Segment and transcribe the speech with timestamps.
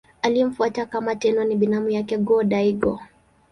[0.21, 2.99] Aliyemfuata kama Tenno ni binamu yake Go-Daigo.